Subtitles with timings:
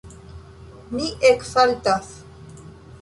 [0.95, 2.11] Mi eksaltas.